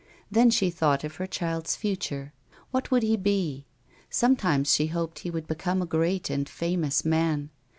[0.31, 2.33] Then she thought of her child's future.
[2.73, 3.67] Wluit would he be?
[4.09, 7.51] Sometimes she hoped he would become a great and famous man.